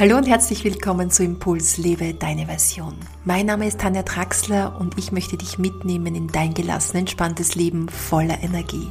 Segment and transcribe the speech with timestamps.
[0.00, 2.94] Hallo und herzlich willkommen zu Impuls Lebe deine Version.
[3.26, 7.86] Mein Name ist Tanja Traxler und ich möchte dich mitnehmen in dein gelassen, entspanntes Leben
[7.90, 8.88] voller Energie.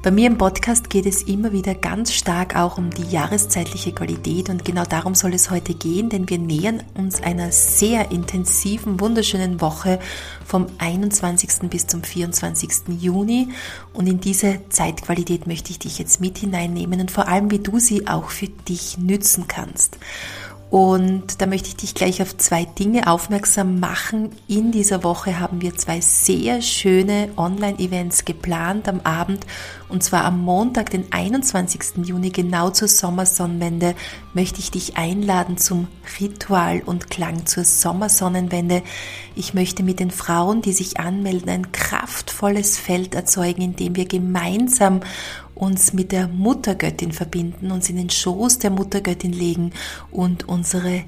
[0.00, 4.48] Bei mir im Podcast geht es immer wieder ganz stark auch um die jahreszeitliche Qualität
[4.48, 9.60] und genau darum soll es heute gehen, denn wir nähern uns einer sehr intensiven, wunderschönen
[9.60, 9.98] Woche
[10.46, 11.68] vom 21.
[11.68, 12.96] bis zum 24.
[13.00, 13.48] Juni
[13.92, 17.80] und in diese Zeitqualität möchte ich dich jetzt mit hineinnehmen und vor allem, wie du
[17.80, 19.98] sie auch für dich nützen kannst.
[20.70, 24.30] Und da möchte ich dich gleich auf zwei Dinge aufmerksam machen.
[24.48, 29.46] In dieser Woche haben wir zwei sehr schöne Online-Events geplant am Abend.
[29.88, 32.06] Und zwar am Montag, den 21.
[32.06, 33.94] Juni, genau zur Sommersonnenwende,
[34.34, 35.88] möchte ich dich einladen zum
[36.20, 38.82] Ritual und Klang zur Sommersonnenwende.
[39.34, 44.04] Ich möchte mit den Frauen, die sich anmelden, ein kraftvolles Feld erzeugen, in dem wir
[44.04, 45.00] gemeinsam
[45.58, 49.72] uns mit der Muttergöttin verbinden, uns in den Schoß der Muttergöttin legen
[50.10, 51.04] und unsere,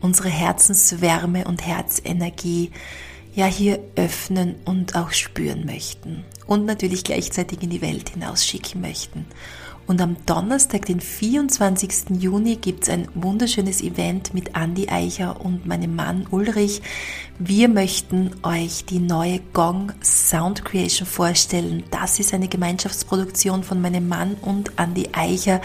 [0.00, 2.70] unsere Herzenswärme und Herzenergie
[3.34, 9.26] ja hier öffnen und auch spüren möchten und natürlich gleichzeitig in die Welt hinausschicken möchten.
[9.86, 12.20] Und am Donnerstag, den 24.
[12.20, 16.82] Juni, gibt es ein wunderschönes Event mit Andy Eicher und meinem Mann Ulrich.
[17.38, 21.82] Wir möchten euch die neue Gong Sound Creation vorstellen.
[21.90, 25.60] Das ist eine Gemeinschaftsproduktion von meinem Mann und Andy Eicher.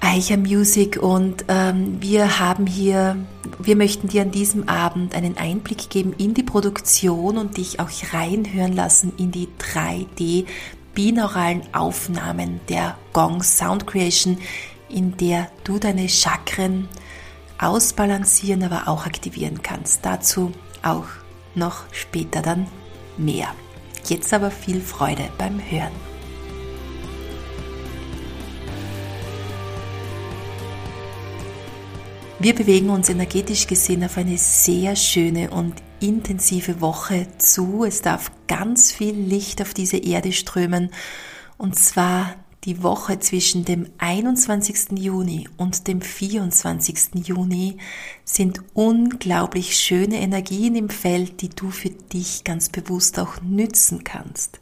[0.00, 3.16] Eicher Music und ähm, wir haben hier,
[3.58, 7.88] wir möchten dir an diesem Abend einen Einblick geben in die Produktion und dich auch
[8.12, 10.44] reinhören lassen in die 3D
[10.96, 14.38] binauralen Aufnahmen der Gong Sound Creation,
[14.88, 16.88] in der du deine Chakren
[17.58, 20.04] ausbalancieren, aber auch aktivieren kannst.
[20.04, 20.52] Dazu
[20.82, 21.06] auch
[21.54, 22.66] noch später dann
[23.18, 23.48] mehr.
[24.06, 25.92] Jetzt aber viel Freude beim Hören.
[32.38, 37.84] Wir bewegen uns energetisch gesehen auf eine sehr schöne und intensive Woche zu.
[37.84, 40.90] Es darf ganz viel Licht auf diese Erde strömen
[41.58, 42.34] und zwar
[42.64, 44.98] die Woche zwischen dem 21.
[44.98, 47.26] Juni und dem 24.
[47.26, 47.78] Juni
[48.24, 54.58] sind unglaublich schöne Energien im Feld, die du für dich ganz bewusst auch nützen kannst.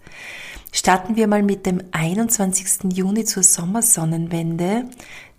[0.71, 2.93] Starten wir mal mit dem 21.
[2.93, 4.85] Juni zur Sommersonnenwende,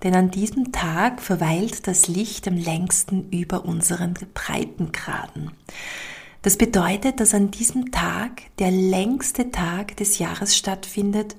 [0.05, 5.49] denn an diesem Tag verweilt das Licht am längsten über unseren Breitengraden.
[6.43, 11.35] Das bedeutet, dass an diesem Tag der längste Tag des Jahres stattfindet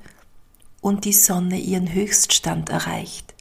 [0.80, 3.36] und die Sonne ihren Höchststand erreicht.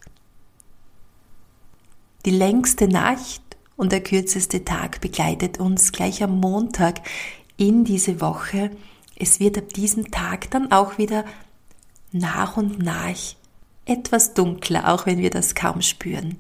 [2.25, 3.41] Die längste Nacht
[3.75, 7.01] und der kürzeste Tag begleitet uns gleich am Montag
[7.57, 8.69] in diese Woche.
[9.15, 11.25] Es wird ab diesem Tag dann auch wieder
[12.11, 13.35] nach und nach
[13.85, 16.38] etwas dunkler, auch wenn wir das kaum spüren.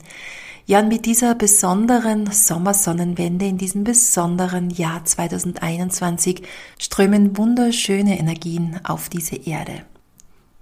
[0.67, 6.41] Ja, und mit dieser besonderen Sommersonnenwende in diesem besonderen Jahr 2021
[6.79, 9.83] strömen wunderschöne Energien auf diese Erde.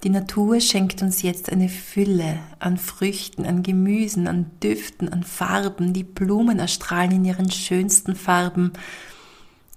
[0.04, 5.94] Die Natur schenkt uns jetzt eine Fülle an Früchten, an Gemüsen, an Düften, an Farben.
[5.94, 8.74] Die Blumen erstrahlen in ihren schönsten Farben.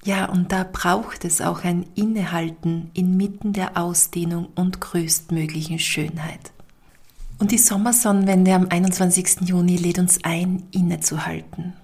[0.04, 6.52] Ja, und da braucht es auch ein Innehalten inmitten der Ausdehnung und größtmöglichen Schönheit.
[7.38, 9.42] Und die Sommersonnenwende am 21.
[9.42, 11.74] Juni lädt uns ein, innezuhalten.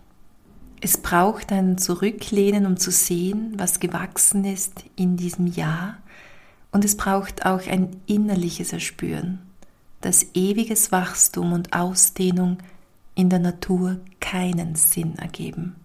[0.80, 5.98] Es braucht ein Zurücklehnen, um zu sehen, was gewachsen ist in diesem Jahr
[6.72, 9.40] und es braucht auch ein innerliches Erspüren,
[10.00, 12.58] dass ewiges Wachstum und Ausdehnung
[13.14, 15.76] in der Natur keinen Sinn ergeben.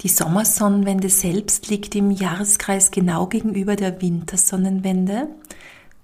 [0.00, 5.28] Die Sommersonnenwende selbst liegt im Jahreskreis genau gegenüber der Wintersonnenwende.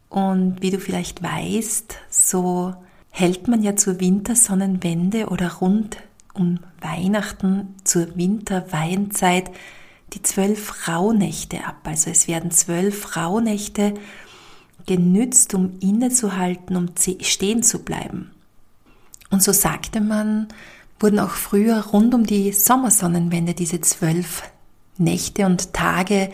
[0.09, 2.75] Und wie du vielleicht weißt, so
[3.19, 5.97] hält man ja zur Wintersonnenwende oder rund
[6.35, 9.51] um Weihnachten zur Winterweihnzeit
[10.13, 11.81] die zwölf Rauhnächte ab.
[11.83, 13.95] Also es werden zwölf Rauhnächte
[14.87, 16.91] genützt, um innezuhalten, um
[17.21, 18.31] stehen zu bleiben.
[19.31, 20.47] Und so sagte man,
[21.01, 24.45] wurden auch früher rund um die Sommersonnenwende diese zwölf
[24.97, 26.31] Nächte und Tage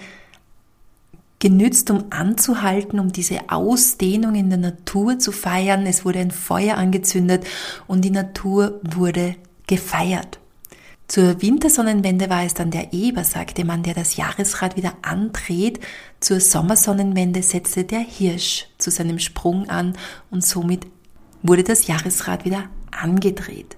[1.45, 5.85] genützt, um anzuhalten, um diese Ausdehnung in der Natur zu feiern.
[5.85, 7.45] Es wurde ein Feuer angezündet
[7.87, 9.37] und die Natur wurde
[9.67, 10.41] gefeiert.
[11.07, 15.81] Zur Wintersonnenwende war es dann der Eber, sagte man, der das Jahresrad wieder andreht.
[16.19, 19.99] Zur Sommersonnenwende setzte der Hirsch zu seinem Sprung an
[20.31, 20.87] und somit
[21.43, 23.77] wurde das Jahresrad wieder angedreht.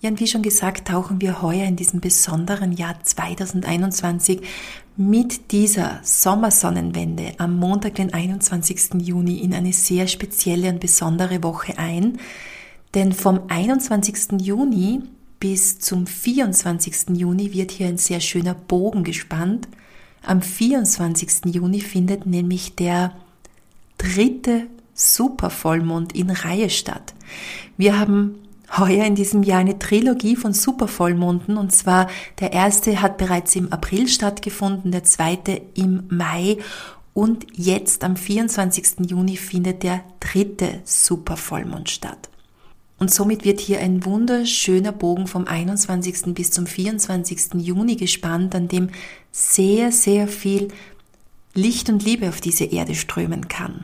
[0.00, 4.42] Ja, und wie schon gesagt, tauchen wir heuer in diesem besonderen Jahr 2021
[4.96, 8.94] mit dieser Sommersonnenwende am Montag, den 21.
[9.00, 12.18] Juni, in eine sehr spezielle und besondere Woche ein,
[12.96, 14.40] Denn vom 21.
[14.40, 15.02] Juni
[15.38, 17.10] bis zum 24.
[17.18, 19.68] Juni wird hier ein sehr schöner Bogen gespannt.
[20.22, 21.54] Am 24.
[21.54, 23.12] Juni findet nämlich der
[23.98, 27.14] dritte Supervollmond in Reihe statt.
[27.76, 28.36] Wir haben
[28.78, 32.08] heuer in diesem Jahr eine Trilogie von Supervollmonden und zwar
[32.40, 36.58] der erste hat bereits im April stattgefunden, der zweite im Mai
[37.14, 39.08] und jetzt am 24.
[39.08, 42.28] Juni findet der dritte Supervollmond statt.
[42.98, 46.34] Und somit wird hier ein wunderschöner Bogen vom 21.
[46.34, 47.54] bis zum 24.
[47.54, 48.88] Juni gespannt, an dem
[49.32, 50.68] sehr, sehr viel
[51.54, 53.82] Licht und Liebe auf diese Erde strömen kann.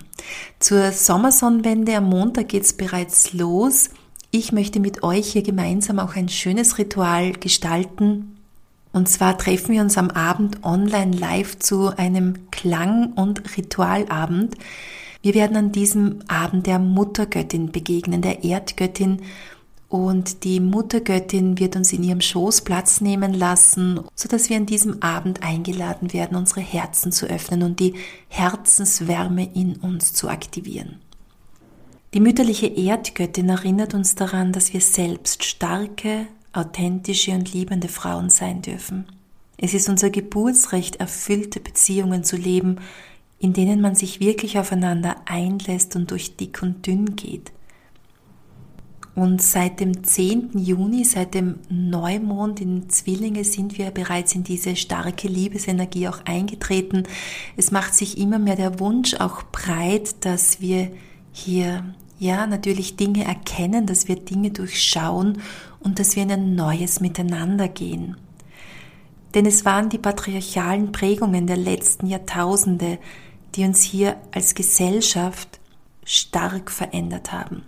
[0.60, 3.90] Zur Sommersonnenwende am Montag geht's bereits los.
[4.34, 8.38] Ich möchte mit euch hier gemeinsam auch ein schönes Ritual gestalten.
[8.90, 14.54] Und zwar treffen wir uns am Abend online live zu einem Klang- und Ritualabend.
[15.20, 19.20] Wir werden an diesem Abend der Muttergöttin begegnen, der Erdgöttin
[19.90, 24.64] und die Muttergöttin wird uns in ihrem Schoß Platz nehmen lassen, so dass wir an
[24.64, 27.96] diesem Abend eingeladen werden, unsere Herzen zu öffnen und die
[28.28, 31.02] Herzenswärme in uns zu aktivieren.
[32.14, 38.60] Die mütterliche Erdgöttin erinnert uns daran, dass wir selbst starke, authentische und liebende Frauen sein
[38.60, 39.06] dürfen.
[39.56, 42.80] Es ist unser Geburtsrecht, erfüllte Beziehungen zu leben,
[43.38, 47.50] in denen man sich wirklich aufeinander einlässt und durch dick und dünn geht.
[49.14, 50.50] Und seit dem 10.
[50.58, 57.04] Juni, seit dem Neumond in Zwillinge sind wir bereits in diese starke Liebesenergie auch eingetreten.
[57.56, 60.90] Es macht sich immer mehr der Wunsch auch breit, dass wir
[61.32, 65.42] hier ja natürlich Dinge erkennen, dass wir Dinge durchschauen
[65.80, 68.16] und dass wir in ein neues Miteinander gehen.
[69.34, 72.98] Denn es waren die patriarchalen Prägungen der letzten Jahrtausende,
[73.54, 75.58] die uns hier als Gesellschaft
[76.04, 77.62] stark verändert haben.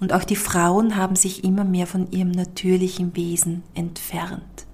[0.00, 4.66] Und auch die Frauen haben sich immer mehr von ihrem natürlichen Wesen entfernt.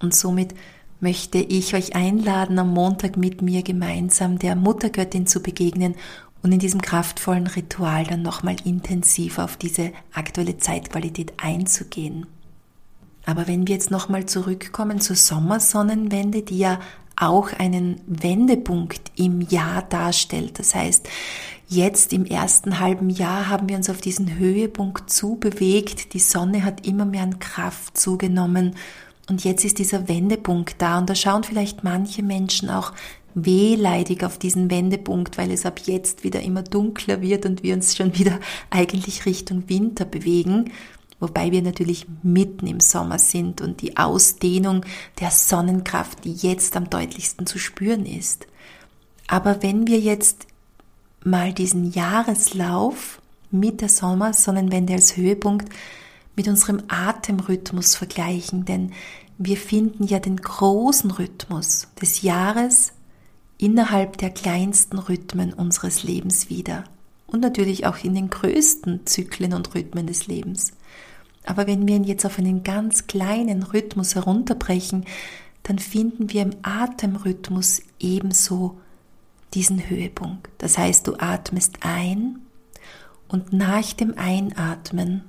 [0.00, 0.54] Und somit
[1.00, 5.94] möchte ich euch einladen, am Montag mit mir gemeinsam der Muttergöttin zu begegnen
[6.42, 12.26] und in diesem kraftvollen Ritual dann nochmal intensiv auf diese aktuelle Zeitqualität einzugehen.
[13.26, 16.80] Aber wenn wir jetzt nochmal zurückkommen zur Sommersonnenwende, die ja
[17.16, 20.58] auch einen Wendepunkt im Jahr darstellt.
[20.58, 21.08] Das heißt,
[21.70, 26.14] Jetzt im ersten halben Jahr haben wir uns auf diesen Höhepunkt zubewegt.
[26.14, 28.74] Die Sonne hat immer mehr an Kraft zugenommen.
[29.28, 30.96] Und jetzt ist dieser Wendepunkt da.
[30.96, 32.94] Und da schauen vielleicht manche Menschen auch
[33.44, 37.96] wehleidig auf diesen Wendepunkt, weil es ab jetzt wieder immer dunkler wird und wir uns
[37.96, 38.38] schon wieder
[38.70, 40.72] eigentlich Richtung Winter bewegen.
[41.20, 44.84] Wobei wir natürlich mitten im Sommer sind und die Ausdehnung
[45.20, 48.46] der Sonnenkraft, die jetzt am deutlichsten zu spüren ist.
[49.26, 50.46] Aber wenn wir jetzt
[51.24, 53.20] mal diesen Jahreslauf
[53.50, 55.68] mit der Sommersonnenwende als Höhepunkt
[56.36, 58.92] mit unserem Atemrhythmus vergleichen, denn
[59.38, 62.92] wir finden ja den großen Rhythmus des Jahres
[63.58, 66.84] innerhalb der kleinsten Rhythmen unseres Lebens wieder
[67.26, 70.72] und natürlich auch in den größten Zyklen und Rhythmen des Lebens.
[71.44, 75.04] Aber wenn wir ihn jetzt auf einen ganz kleinen Rhythmus herunterbrechen,
[75.62, 78.78] dann finden wir im Atemrhythmus ebenso
[79.54, 80.48] diesen Höhepunkt.
[80.58, 82.40] Das heißt, du atmest ein
[83.28, 85.24] und nach dem Einatmen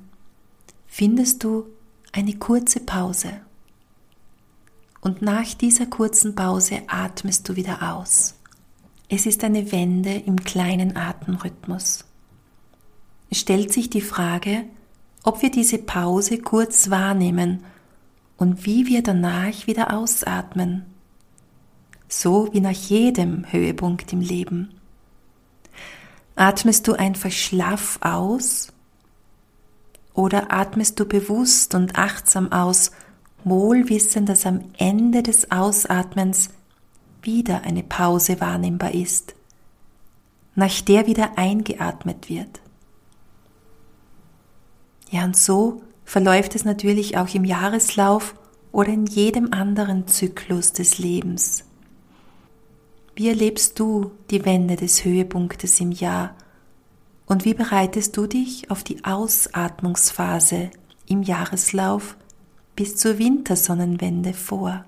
[0.88, 1.68] findest du
[2.12, 3.42] eine kurze Pause.
[5.02, 8.36] Und nach dieser kurzen Pause atmest du wieder aus.
[9.08, 12.06] Es ist eine Wende im kleinen Atemrhythmus.
[13.30, 14.66] Es stellt sich die Frage,
[15.24, 17.64] ob wir diese Pause kurz wahrnehmen
[18.38, 20.86] und wie wir danach wieder ausatmen
[22.10, 24.74] so wie nach jedem Höhepunkt im Leben.
[26.36, 28.74] Atmest du einfach schlaff aus
[30.14, 32.92] oder atmest du bewusst und achtsam aus,
[33.44, 36.50] wohlwissend, dass am Ende des Ausatmens
[37.22, 39.36] wieder eine Pause wahrnehmbar ist,
[40.56, 42.60] nach der wieder eingeatmet wird.
[45.10, 48.36] Ja, und so verläuft es natürlich auch im Jahreslauf
[48.72, 51.64] oder in jedem anderen Zyklus des Lebens.
[53.16, 56.36] Wie erlebst du die Wende des Höhepunktes im Jahr?
[57.26, 60.72] Und wie bereitest du dich auf die Ausatmungsphase
[61.06, 62.16] im Jahreslauf
[62.80, 64.86] bis zur Wintersonnenwende vor?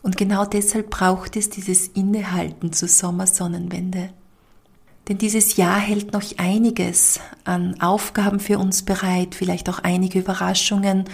[0.00, 4.10] Und genau deshalb braucht es dieses Innehalten zur Sommersonnenwende.
[5.08, 11.06] Denn dieses Jahr hält noch einiges an Aufgaben für uns bereit, vielleicht auch einige Überraschungen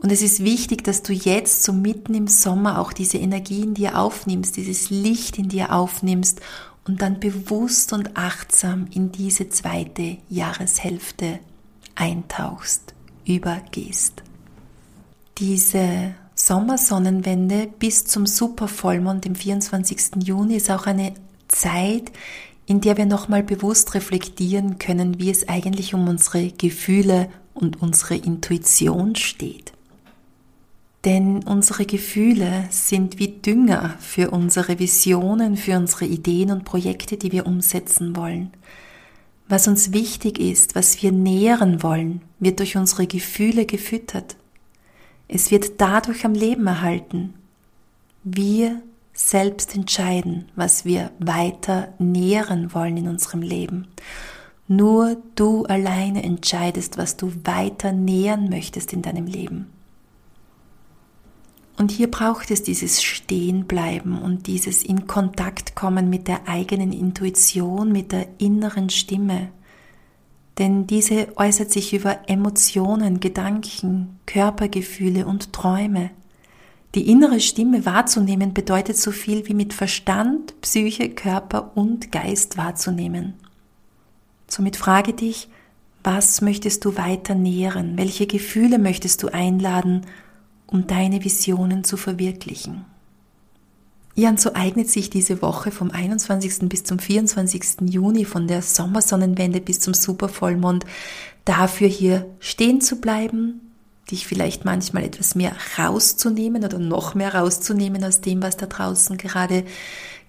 [0.00, 3.72] und es ist wichtig, dass du jetzt so mitten im Sommer auch diese Energie in
[3.72, 6.42] dir aufnimmst, dieses Licht in dir aufnimmst
[6.86, 11.38] und dann bewusst und achtsam in diese zweite Jahreshälfte
[11.94, 12.94] eintauchst,
[13.36, 14.22] übergehst.
[15.38, 20.24] Diese Sommersonnenwende bis zum Supervollmond im 24.
[20.24, 21.14] Juni ist auch eine
[21.48, 22.12] Zeit,
[22.66, 28.14] in der wir nochmal bewusst reflektieren können, wie es eigentlich um unsere Gefühle und unsere
[28.16, 29.72] Intuition steht.
[31.04, 37.32] Denn unsere Gefühle sind wie Dünger für unsere Visionen, für unsere Ideen und Projekte, die
[37.32, 38.50] wir umsetzen wollen.
[39.48, 44.36] Was uns wichtig ist, was wir nähren wollen, wird durch unsere Gefühle gefüttert.
[45.26, 47.34] Es wird dadurch am Leben erhalten.
[48.24, 48.82] Wir
[49.14, 53.88] selbst entscheiden, was wir weiter nähren wollen in unserem Leben.
[54.68, 59.70] Nur du alleine entscheidest, was du weiter nähern möchtest in deinem Leben.
[61.78, 67.92] Und hier braucht es dieses Stehenbleiben und dieses in Kontakt kommen mit der eigenen Intuition,
[67.92, 69.50] mit der inneren Stimme.
[70.58, 76.10] Denn diese äußert sich über Emotionen, Gedanken, Körpergefühle und Träume.
[76.96, 83.34] Die innere Stimme wahrzunehmen bedeutet so viel wie mit Verstand, Psyche, Körper und Geist wahrzunehmen.
[84.48, 85.48] Somit frage dich,
[86.02, 87.96] was möchtest du weiter nähren?
[87.96, 90.06] Welche Gefühle möchtest du einladen,
[90.68, 92.84] um deine Visionen zu verwirklichen?
[94.14, 96.68] Ja, und so eignet sich diese Woche vom 21.
[96.68, 97.88] bis zum 24.
[97.88, 100.84] Juni von der Sommersonnenwende bis zum Supervollmond
[101.44, 103.60] dafür hier stehen zu bleiben,
[104.10, 109.16] dich vielleicht manchmal etwas mehr rauszunehmen oder noch mehr rauszunehmen aus dem, was da draußen
[109.18, 109.64] gerade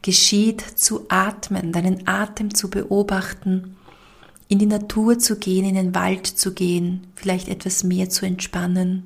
[0.01, 3.75] geschieht, zu atmen, deinen Atem zu beobachten,
[4.48, 9.03] in die Natur zu gehen, in den Wald zu gehen, vielleicht etwas mehr zu entspannen,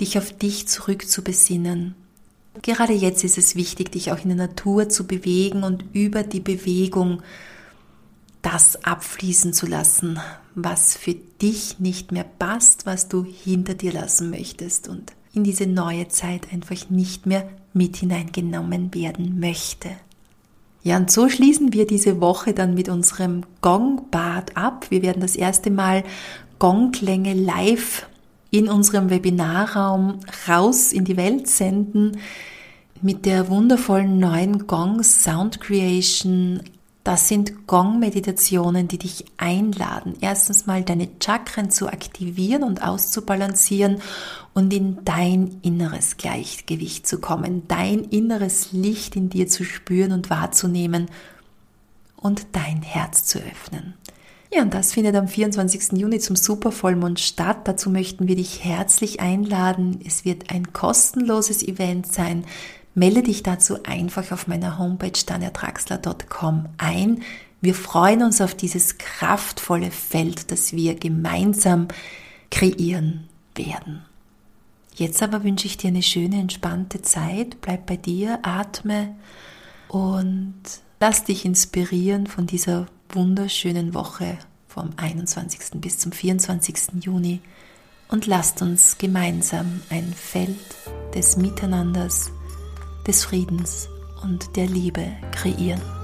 [0.00, 1.94] dich auf dich zurück zu besinnen.
[2.60, 6.40] Gerade jetzt ist es wichtig, dich auch in der Natur zu bewegen und über die
[6.40, 7.22] Bewegung
[8.42, 10.18] das abfließen zu lassen,
[10.54, 15.66] was für dich nicht mehr passt, was du hinter dir lassen möchtest und in diese
[15.66, 19.88] neue Zeit einfach nicht mehr mit hineingenommen werden möchte.
[20.82, 24.86] Ja, und so schließen wir diese Woche dann mit unserem Gongbad ab.
[24.90, 26.02] Wir werden das erste Mal
[26.58, 28.06] Gongklänge live
[28.52, 32.18] in unserem Webinarraum raus in die Welt senden
[33.00, 36.60] mit der wundervollen neuen Gong Sound Creation
[37.04, 44.00] das sind Gong-Meditationen, die dich einladen, erstens mal deine Chakren zu aktivieren und auszubalancieren
[44.54, 50.30] und in dein inneres Gleichgewicht zu kommen, dein inneres Licht in dir zu spüren und
[50.30, 51.06] wahrzunehmen
[52.16, 53.94] und dein Herz zu öffnen.
[54.54, 55.98] Ja, und das findet am 24.
[55.98, 57.60] Juni zum Supervollmond statt.
[57.64, 60.00] Dazu möchten wir dich herzlich einladen.
[60.06, 62.44] Es wird ein kostenloses Event sein
[62.94, 67.22] Melde dich dazu einfach auf meiner Homepage daniatraxler.com ein.
[67.62, 71.88] Wir freuen uns auf dieses kraftvolle Feld, das wir gemeinsam
[72.50, 74.04] kreieren werden.
[74.94, 77.62] Jetzt aber wünsche ich dir eine schöne, entspannte Zeit.
[77.62, 79.14] Bleib bei dir, atme
[79.88, 80.54] und
[81.00, 84.38] lass dich inspirieren von dieser wunderschönen Woche
[84.68, 85.80] vom 21.
[85.80, 87.04] bis zum 24.
[87.04, 87.40] Juni
[88.08, 90.58] und lasst uns gemeinsam ein Feld
[91.14, 92.30] des Miteinanders
[93.06, 93.88] des Friedens
[94.22, 96.01] und der Liebe kreieren.